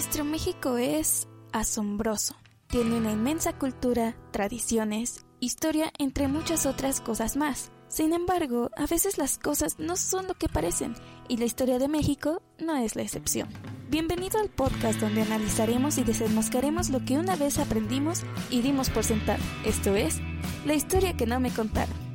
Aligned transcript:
Nuestro 0.00 0.24
México 0.24 0.78
es 0.78 1.28
asombroso. 1.52 2.34
Tiene 2.68 2.96
una 2.96 3.12
inmensa 3.12 3.52
cultura, 3.52 4.16
tradiciones, 4.30 5.26
historia, 5.40 5.92
entre 5.98 6.26
muchas 6.26 6.64
otras 6.64 7.02
cosas 7.02 7.36
más. 7.36 7.70
Sin 7.88 8.14
embargo, 8.14 8.70
a 8.78 8.86
veces 8.86 9.18
las 9.18 9.36
cosas 9.36 9.78
no 9.78 9.96
son 9.96 10.26
lo 10.26 10.32
que 10.32 10.48
parecen 10.48 10.94
y 11.28 11.36
la 11.36 11.44
historia 11.44 11.78
de 11.78 11.88
México 11.88 12.40
no 12.58 12.76
es 12.76 12.96
la 12.96 13.02
excepción. 13.02 13.50
Bienvenido 13.90 14.40
al 14.40 14.48
podcast 14.48 15.00
donde 15.00 15.20
analizaremos 15.20 15.98
y 15.98 16.04
desenmascaremos 16.04 16.88
lo 16.88 17.04
que 17.04 17.18
una 17.18 17.36
vez 17.36 17.58
aprendimos 17.58 18.22
y 18.48 18.62
dimos 18.62 18.88
por 18.88 19.04
sentado. 19.04 19.42
Esto 19.66 19.96
es, 19.96 20.18
la 20.64 20.72
historia 20.72 21.14
que 21.14 21.26
no 21.26 21.40
me 21.40 21.50
contaron. 21.52 22.09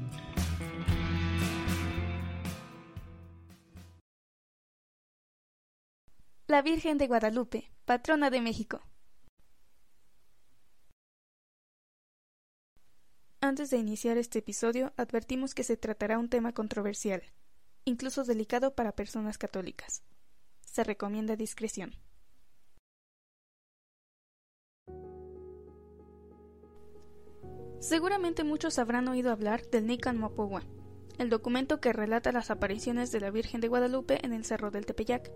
La 6.47 6.61
Virgen 6.61 6.99
de 6.99 7.07
Guadalupe, 7.07 7.71
patrona 7.85 8.29
de 8.29 8.39
México. 8.39 8.79
Antes 13.41 13.71
de 13.71 13.77
iniciar 13.77 14.19
este 14.19 14.37
episodio, 14.37 14.93
advertimos 14.95 15.55
que 15.55 15.63
se 15.63 15.75
tratará 15.75 16.19
un 16.19 16.29
tema 16.29 16.53
controversial, 16.53 17.23
incluso 17.83 18.23
delicado 18.25 18.75
para 18.75 18.91
personas 18.91 19.39
católicas. 19.39 20.03
Se 20.61 20.83
recomienda 20.83 21.35
discreción. 21.35 21.95
Seguramente 27.79 28.43
muchos 28.43 28.77
habrán 28.77 29.07
oído 29.07 29.31
hablar 29.31 29.67
del 29.71 29.87
Nican 29.87 30.19
Mopogua, 30.19 30.61
el 31.17 31.31
documento 31.31 31.81
que 31.81 31.91
relata 31.91 32.31
las 32.31 32.51
apariciones 32.51 33.11
de 33.11 33.21
la 33.21 33.31
Virgen 33.31 33.61
de 33.61 33.67
Guadalupe 33.67 34.23
en 34.23 34.31
el 34.31 34.45
Cerro 34.45 34.69
del 34.69 34.85
Tepeyac. 34.85 35.31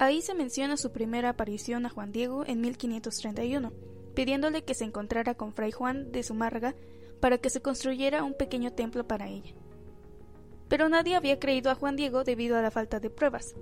Ahí 0.00 0.22
se 0.22 0.32
menciona 0.32 0.78
su 0.78 0.92
primera 0.92 1.28
aparición 1.28 1.84
a 1.84 1.90
Juan 1.90 2.10
Diego 2.10 2.42
en 2.46 2.62
1531, 2.62 3.70
pidiéndole 4.14 4.64
que 4.64 4.72
se 4.72 4.84
encontrara 4.84 5.34
con 5.34 5.52
Fray 5.52 5.72
Juan 5.72 6.10
de 6.10 6.22
Zumárraga 6.22 6.74
para 7.20 7.36
que 7.36 7.50
se 7.50 7.60
construyera 7.60 8.24
un 8.24 8.32
pequeño 8.32 8.72
templo 8.72 9.06
para 9.06 9.28
ella. 9.28 9.52
Pero 10.68 10.88
nadie 10.88 11.16
había 11.16 11.38
creído 11.38 11.70
a 11.70 11.74
Juan 11.74 11.96
Diego 11.96 12.24
debido 12.24 12.56
a 12.56 12.62
la 12.62 12.70
falta 12.70 12.98
de 12.98 13.10
pruebas. 13.10 13.54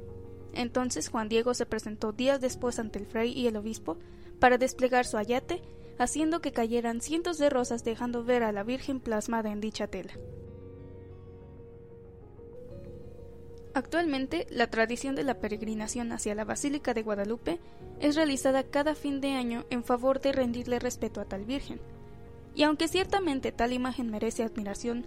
Entonces 0.53 1.09
Juan 1.09 1.29
Diego 1.29 1.55
se 1.55 1.67
presentó 1.67 2.12
días 2.12 2.41
después 2.41 2.79
ante 2.79 3.01
el 3.01 3.07
fray 3.07 3.33
y 3.33 3.49
el 3.49 3.57
obispo 3.57 3.99
para 4.39 4.59
desplegar 4.59 5.07
su 5.07 5.17
ayate, 5.17 5.61
haciendo 5.99 6.41
que 6.41 6.53
cayeran 6.53 7.01
cientos 7.01 7.39
de 7.39 7.51
rosas 7.51 7.83
dejando 7.83 8.23
ver 8.23 8.45
a 8.45 8.53
la 8.53 8.62
Virgen 8.62 9.01
plasmada 9.01 9.51
en 9.51 9.61
dicha 9.61 9.89
tela. 9.89 10.12
Actualmente, 13.79 14.48
la 14.51 14.67
tradición 14.67 15.15
de 15.15 15.23
la 15.23 15.39
peregrinación 15.39 16.11
hacia 16.11 16.34
la 16.34 16.45
Basílica 16.45 16.95
de 16.95 17.05
Guadalupe 17.05 17.61
es 18.01 18.17
realizada 18.17 18.65
cada 18.65 18.97
fin 18.97 19.21
de 19.21 19.34
año 19.34 19.67
en 19.71 19.84
favor 19.84 20.21
de 20.21 20.33
rendirle 20.33 20.81
respeto 20.81 21.21
a 21.21 21.27
tal 21.27 21.45
Virgen. 21.45 21.79
Y 22.56 22.65
aunque 22.65 22.89
ciertamente 22.89 23.53
tal 23.53 23.73
imagen 23.73 24.11
merece 24.11 24.43
admiración, 24.43 25.06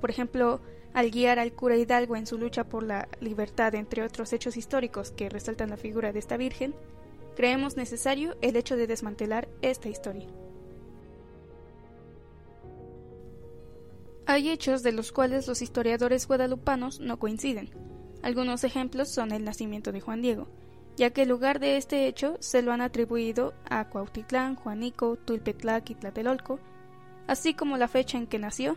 por 0.00 0.10
ejemplo, 0.10 0.60
al 0.94 1.12
guiar 1.12 1.38
al 1.38 1.52
cura 1.52 1.76
Hidalgo 1.76 2.16
en 2.16 2.26
su 2.26 2.38
lucha 2.38 2.64
por 2.64 2.82
la 2.82 3.06
libertad, 3.20 3.76
entre 3.76 4.02
otros 4.02 4.32
hechos 4.32 4.56
históricos 4.56 5.12
que 5.12 5.28
resaltan 5.28 5.70
la 5.70 5.76
figura 5.76 6.10
de 6.10 6.18
esta 6.18 6.36
Virgen, 6.36 6.74
creemos 7.36 7.76
necesario 7.76 8.36
el 8.40 8.56
hecho 8.56 8.76
de 8.76 8.88
desmantelar 8.88 9.46
esta 9.62 9.90
historia. 9.90 10.26
Hay 14.26 14.50
hechos 14.50 14.82
de 14.82 14.90
los 14.90 15.12
cuales 15.12 15.46
los 15.46 15.62
historiadores 15.62 16.26
guadalupanos 16.26 16.98
no 16.98 17.20
coinciden, 17.20 17.70
algunos 18.22 18.64
ejemplos 18.64 19.08
son 19.08 19.32
el 19.32 19.44
nacimiento 19.44 19.92
de 19.92 20.00
Juan 20.00 20.22
Diego, 20.22 20.48
ya 20.96 21.10
que 21.10 21.22
el 21.22 21.28
lugar 21.28 21.60
de 21.60 21.76
este 21.76 22.06
hecho 22.06 22.36
se 22.40 22.62
lo 22.62 22.72
han 22.72 22.80
atribuido 22.80 23.54
a 23.70 23.88
Cuautitlán, 23.88 24.56
Juanico, 24.56 25.16
Tulpetlac 25.16 25.90
y 25.90 25.94
Tlatelolco, 25.94 26.58
así 27.26 27.54
como 27.54 27.76
la 27.76 27.88
fecha 27.88 28.18
en 28.18 28.26
que 28.26 28.38
nació 28.38 28.76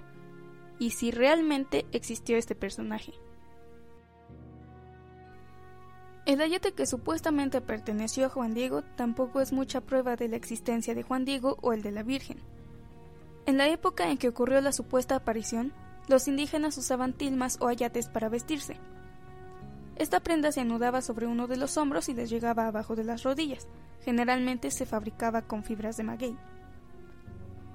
y 0.78 0.92
si 0.92 1.12
realmente 1.12 1.86
existió 1.92 2.38
este 2.38 2.56
personaje. 2.56 3.14
El 6.26 6.40
ayate 6.40 6.74
que 6.74 6.86
supuestamente 6.86 7.62
perteneció 7.62 8.28
a 8.28 8.30
Juan 8.30 8.54
Diego 8.54 8.84
tampoco 8.96 9.42
es 9.42 9.52
mucha 9.52 9.82
prueba 9.82 10.16
de 10.16 10.28
la 10.28 10.36
existencia 10.36 10.94
de 10.94 11.02
Juan 11.02 11.26
Diego 11.26 11.58
o 11.62 11.74
el 11.74 11.82
de 11.82 11.92
la 11.92 12.04
Virgen. 12.04 12.40
En 13.48 13.58
la 13.58 13.68
época 13.68 14.12
en 14.12 14.20
que 14.20 14.28
ocurrió 14.28 14.62
la 14.62 14.72
supuesta 14.72 15.16
aparición, 15.16 15.74
los 16.08 16.28
indígenas 16.28 16.78
usaban 16.78 17.14
tilmas 17.14 17.58
o 17.60 17.68
ayates 17.68 18.08
para 18.08 18.30
vestirse, 18.30 18.78
esta 20.02 20.20
prenda 20.20 20.52
se 20.52 20.62
anudaba 20.62 21.04
sobre 21.04 21.28
uno 21.28 21.46
de 21.46 21.58
los 21.58 21.78
hombros 21.78 22.10
y 22.10 22.16
les 22.16 22.32
llegaba 22.32 22.66
abajo 22.66 22.96
de 22.96 23.04
las 23.04 23.22
rodillas. 23.22 23.68
Generalmente 24.04 24.72
se 24.72 24.88
fabricaba 24.88 25.44
con 25.44 25.64
fibras 25.64 25.96
de 25.96 26.04
maguey. 26.04 26.36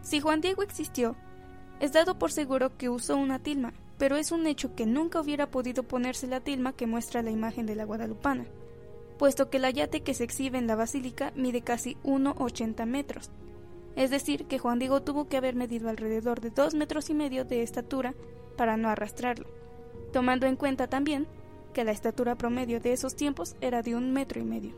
Si 0.03 0.19
Juan 0.19 0.41
Diego 0.41 0.65
existió, 0.65 1.15
es 1.78 1.92
dado 1.92 2.19
por 2.19 2.32
seguro 2.32 2.76
que 2.76 2.88
usó 2.88 3.16
una 3.16 3.38
tilma, 3.38 3.75
pero 3.97 4.16
es 4.16 4.32
un 4.32 4.47
hecho 4.48 4.75
que 4.75 4.86
nunca 4.86 5.20
hubiera 5.20 5.53
podido 5.53 5.84
ponerse 5.84 6.26
la 6.26 6.41
tilma 6.41 6.72
que 6.72 6.88
muestra 6.88 7.22
la 7.22 7.31
imagen 7.31 7.65
de 7.65 7.76
la 7.76 7.84
guadalupana, 7.84 8.47
puesto 9.19 9.48
que 9.48 9.59
el 9.59 9.65
ayate 9.65 10.00
que 10.00 10.15
se 10.15 10.25
exhibe 10.25 10.59
en 10.59 10.66
la 10.66 10.75
basílica 10.75 11.32
mide 11.36 11.62
casi 11.62 11.97
1,80 12.03 12.86
metros. 12.86 13.31
Es 13.94 14.10
decir, 14.10 14.47
que 14.47 14.59
Juan 14.59 14.81
Diego 14.81 15.00
tuvo 15.00 15.28
que 15.28 15.36
haber 15.36 15.54
medido 15.54 15.88
alrededor 15.88 16.41
de 16.41 16.50
dos 16.50 16.75
metros 16.75 17.09
y 17.09 17.15
medio 17.15 17.44
de 17.44 17.62
estatura 17.62 18.15
para 18.56 18.76
no 18.76 18.88
arrastrarlo, 18.88 19.47
tomando 20.12 20.47
en 20.47 20.56
cuenta 20.56 20.88
también 20.88 21.28
que 21.76 21.84
la 21.84 21.92
estatura 21.92 22.37
promedio 22.37 22.81
de 22.81 22.94
esos 22.94 23.16
tiempos 23.16 23.54
era 23.60 23.82
de 23.82 23.94
un 23.94 24.10
metro 24.10 24.41
y 24.41 24.44
medio. 24.44 24.75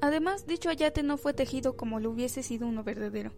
Además, 0.00 0.46
dicho 0.46 0.70
ayate 0.70 1.02
no 1.02 1.16
fue 1.16 1.34
tejido 1.34 1.76
como 1.76 1.98
lo 1.98 2.10
hubiese 2.10 2.44
sido 2.44 2.68
uno 2.68 2.84
verdadero, 2.84 3.32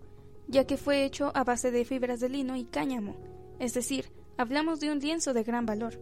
ya 0.47 0.67
que 0.67 0.77
fue 0.77 1.07
hecho 1.07 1.33
a 1.35 1.43
base 1.43 1.71
de 1.71 1.87
fibras 1.87 2.21
de 2.21 2.29
lino 2.29 2.55
y 2.55 2.67
cáñamo, 2.67 3.17
es 3.59 3.73
decir, 3.73 4.13
hablamos 4.37 4.79
de 4.81 4.93
un 4.93 4.99
lienzo 4.99 5.33
de 5.33 5.43
gran 5.43 5.65
valor. 5.65 5.99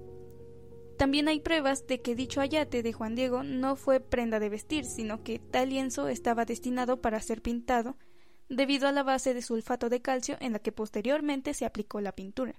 También 0.98 1.28
hay 1.28 1.38
pruebas 1.38 1.86
de 1.86 2.00
que 2.00 2.16
dicho 2.16 2.40
ayate 2.40 2.82
de 2.82 2.92
Juan 2.92 3.14
Diego 3.14 3.44
no 3.44 3.76
fue 3.76 4.00
prenda 4.00 4.40
de 4.40 4.48
vestir, 4.48 4.84
sino 4.84 5.22
que 5.22 5.38
tal 5.38 5.68
lienzo 5.68 6.08
estaba 6.08 6.44
destinado 6.44 7.00
para 7.00 7.20
ser 7.20 7.40
pintado 7.40 7.96
debido 8.48 8.88
a 8.88 8.92
la 8.92 9.04
base 9.04 9.32
de 9.32 9.42
sulfato 9.42 9.88
de 9.90 10.02
calcio 10.02 10.38
en 10.40 10.54
la 10.54 10.58
que 10.58 10.72
posteriormente 10.72 11.54
se 11.54 11.66
aplicó 11.66 12.00
la 12.00 12.16
pintura. 12.16 12.56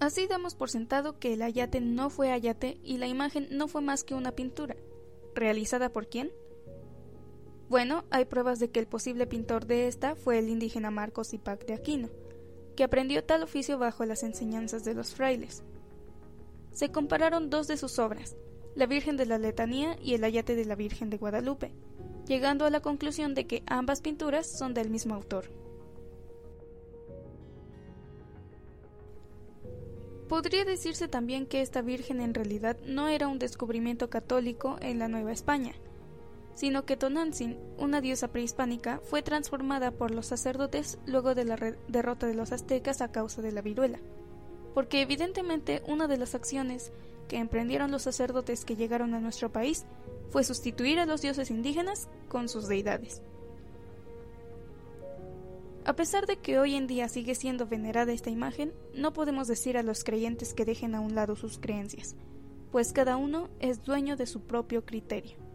Así 0.00 0.28
damos 0.28 0.54
por 0.54 0.70
sentado 0.70 1.18
que 1.18 1.32
el 1.32 1.42
ayate 1.42 1.80
no 1.80 2.08
fue 2.08 2.30
ayate 2.30 2.78
y 2.84 2.98
la 2.98 3.08
imagen 3.08 3.48
no 3.50 3.66
fue 3.66 3.82
más 3.82 4.04
que 4.04 4.14
una 4.14 4.32
pintura. 4.32 4.76
¿Realizada 5.34 5.88
por 5.88 6.08
quién? 6.08 6.30
Bueno, 7.68 8.04
hay 8.10 8.24
pruebas 8.24 8.60
de 8.60 8.70
que 8.70 8.80
el 8.80 8.86
posible 8.86 9.26
pintor 9.26 9.66
de 9.66 9.88
esta 9.88 10.14
fue 10.14 10.38
el 10.38 10.48
indígena 10.48 10.90
Marcos 10.90 11.34
Ipac 11.34 11.66
de 11.66 11.74
Aquino, 11.74 12.08
que 12.76 12.84
aprendió 12.84 13.24
tal 13.24 13.42
oficio 13.42 13.76
bajo 13.76 14.04
las 14.04 14.22
enseñanzas 14.22 14.84
de 14.84 14.94
los 14.94 15.14
frailes. 15.14 15.64
Se 16.72 16.90
compararon 16.92 17.50
dos 17.50 17.66
de 17.66 17.76
sus 17.76 17.98
obras, 17.98 18.36
La 18.76 18.86
Virgen 18.86 19.16
de 19.16 19.26
la 19.26 19.36
Letanía 19.36 19.98
y 20.00 20.14
El 20.14 20.22
Ayate 20.22 20.54
de 20.54 20.64
la 20.64 20.76
Virgen 20.76 21.10
de 21.10 21.18
Guadalupe, 21.18 21.72
llegando 22.26 22.64
a 22.64 22.70
la 22.70 22.80
conclusión 22.80 23.34
de 23.34 23.46
que 23.46 23.64
ambas 23.66 24.00
pinturas 24.00 24.46
son 24.46 24.74
del 24.74 24.90
mismo 24.90 25.14
autor. 25.14 25.50
Podría 30.28 30.66
decirse 30.66 31.08
también 31.08 31.46
que 31.46 31.62
esta 31.62 31.80
Virgen 31.80 32.20
en 32.20 32.34
realidad 32.34 32.76
no 32.84 33.08
era 33.08 33.28
un 33.28 33.38
descubrimiento 33.38 34.10
católico 34.10 34.76
en 34.82 34.98
la 34.98 35.08
Nueva 35.08 35.32
España, 35.32 35.72
sino 36.54 36.84
que 36.84 36.98
Tonantzin, 36.98 37.56
una 37.78 38.02
diosa 38.02 38.28
prehispánica, 38.28 39.00
fue 39.04 39.22
transformada 39.22 39.90
por 39.90 40.10
los 40.10 40.26
sacerdotes 40.26 40.98
luego 41.06 41.34
de 41.34 41.44
la 41.44 41.56
derrota 41.88 42.26
de 42.26 42.34
los 42.34 42.52
aztecas 42.52 43.00
a 43.00 43.10
causa 43.10 43.40
de 43.40 43.52
la 43.52 43.62
viruela, 43.62 44.00
porque 44.74 45.00
evidentemente 45.00 45.82
una 45.86 46.08
de 46.08 46.18
las 46.18 46.34
acciones 46.34 46.92
que 47.26 47.38
emprendieron 47.38 47.90
los 47.90 48.02
sacerdotes 48.02 48.66
que 48.66 48.76
llegaron 48.76 49.14
a 49.14 49.20
nuestro 49.20 49.50
país 49.50 49.86
fue 50.30 50.44
sustituir 50.44 50.98
a 50.98 51.06
los 51.06 51.22
dioses 51.22 51.50
indígenas 51.50 52.08
con 52.28 52.50
sus 52.50 52.68
deidades. 52.68 53.22
A 55.88 55.96
pesar 55.96 56.26
de 56.26 56.36
que 56.36 56.58
hoy 56.58 56.74
en 56.74 56.86
día 56.86 57.08
sigue 57.08 57.34
siendo 57.34 57.66
venerada 57.66 58.12
esta 58.12 58.28
imagen, 58.28 58.74
no 58.92 59.14
podemos 59.14 59.48
decir 59.48 59.78
a 59.78 59.82
los 59.82 60.04
creyentes 60.04 60.52
que 60.52 60.66
dejen 60.66 60.94
a 60.94 61.00
un 61.00 61.14
lado 61.14 61.34
sus 61.34 61.56
creencias, 61.56 62.14
pues 62.70 62.92
cada 62.92 63.16
uno 63.16 63.48
es 63.58 63.84
dueño 63.84 64.14
de 64.14 64.26
su 64.26 64.42
propio 64.42 64.84
criterio. 64.84 65.47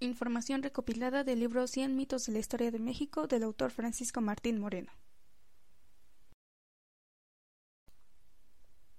Información 0.00 0.62
recopilada 0.62 1.24
del 1.24 1.40
libro 1.40 1.66
Cien 1.66 1.96
mitos 1.96 2.26
de 2.26 2.32
la 2.32 2.38
historia 2.38 2.70
de 2.70 2.78
México 2.78 3.26
del 3.26 3.42
autor 3.42 3.72
Francisco 3.72 4.20
Martín 4.20 4.60
Moreno. 4.60 4.92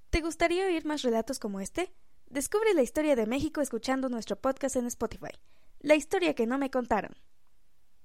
¿Te 0.10 0.20
gustaría 0.20 0.66
oír 0.66 0.86
más 0.86 1.02
relatos 1.04 1.40
como 1.40 1.62
este? 1.62 1.94
Descubre 2.26 2.74
la 2.74 2.82
historia 2.82 3.16
de 3.16 3.28
México 3.28 3.62
escuchando 3.62 4.10
nuestro 4.10 4.36
podcast 4.36 4.76
en 4.76 4.88
Spotify. 4.88 5.32
La 5.80 5.96
historia 5.96 6.36
que 6.36 6.46
no 6.46 6.58
me 6.58 6.70
contaron. 6.70 7.16